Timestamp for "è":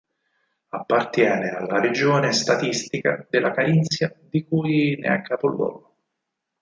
5.17-5.21